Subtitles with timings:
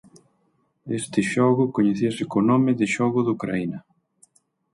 [0.99, 3.79] Este xogo coñecíase co nome de "Xogo de Ucraína".